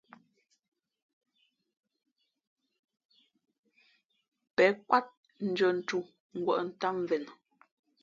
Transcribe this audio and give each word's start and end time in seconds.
Pěn 4.55 4.73
kwát 4.87 5.07
ndʉ̄ᾱ 5.49 5.69
ntū 5.77 5.97
ngwᾱʼ 6.37 6.59
ntám 6.67 6.95
mvēnα. 7.03 7.31